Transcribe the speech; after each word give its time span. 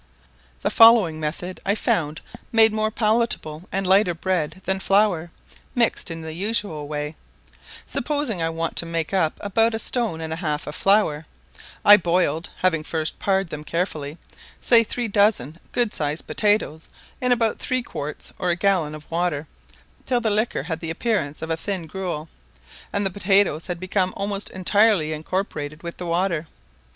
The 0.63 0.71
following 0.71 1.19
method 1.19 1.59
I 1.63 1.75
found 1.75 2.21
made 2.51 2.73
more 2.73 2.89
palatable 2.89 3.69
and 3.71 3.85
lighter 3.85 4.15
bread 4.15 4.59
than 4.65 4.79
flour, 4.79 5.29
mixed 5.75 6.09
in 6.09 6.21
the 6.21 6.33
usual 6.33 6.87
way: 6.87 7.15
Supposing 7.85 8.41
I 8.41 8.49
wanted 8.49 8.77
to 8.77 8.87
make 8.87 9.13
up 9.13 9.37
about 9.41 9.75
a 9.75 9.77
stone 9.77 10.19
and 10.19 10.33
half 10.33 10.65
of 10.65 10.73
flour, 10.73 11.27
I 11.85 11.97
boiled 11.97 12.49
(having 12.61 12.83
first 12.83 13.19
pared 13.19 13.51
them 13.51 13.63
carefully) 13.63 14.17
say 14.59 14.83
three 14.83 15.07
dozen 15.07 15.59
good 15.71 15.93
sized 15.93 16.25
potatoes 16.25 16.89
in 17.21 17.31
about 17.31 17.59
three 17.59 17.83
quarts 17.83 18.33
or 18.39 18.49
a 18.49 18.55
gallon 18.55 18.95
of 18.95 19.05
water, 19.11 19.45
till 20.07 20.19
the 20.19 20.31
liquor 20.31 20.63
had 20.63 20.79
the 20.79 20.89
appearance 20.89 21.43
of 21.43 21.51
a 21.51 21.55
thin 21.57 21.85
gruel, 21.85 22.27
and 22.91 23.05
the 23.05 23.11
potatoes 23.11 23.67
had 23.67 23.79
become 23.79 24.15
almost 24.17 24.49
entirely 24.49 25.13
incorporated 25.13 25.83
with 25.83 25.97
the 25.97 26.07
water. 26.07 26.47